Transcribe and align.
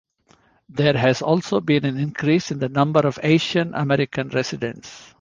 There 0.67 0.97
has 0.97 1.21
also 1.21 1.59
been 1.61 1.85
an 1.85 1.99
increase 1.99 2.49
in 2.49 2.57
the 2.57 2.69
number 2.69 3.01
of 3.01 3.19
Asian 3.21 3.75
American 3.75 4.29
residents. 4.29 5.07